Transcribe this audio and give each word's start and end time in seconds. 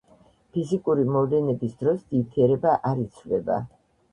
ფიზიკური 0.55 1.03
მოვლენების 1.17 1.75
დროს 1.83 2.01
ნივთიერება 2.15 2.73
არიცვლება 2.93 3.63